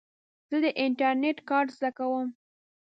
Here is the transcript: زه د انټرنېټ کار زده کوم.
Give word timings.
زه 0.49 0.57
د 0.63 0.65
انټرنېټ 0.83 1.37
کار 1.49 1.65
زده 1.75 1.89
کوم. 1.97 2.27